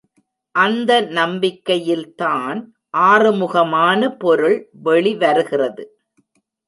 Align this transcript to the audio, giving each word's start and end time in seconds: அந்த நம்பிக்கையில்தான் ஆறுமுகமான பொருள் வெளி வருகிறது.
அந்த 0.55 1.01
நம்பிக்கையில்தான் 1.01 2.59
ஆறுமுகமான 2.97 4.09
பொருள் 4.17 4.69
வெளி 4.83 5.15
வருகிறது. 5.15 5.85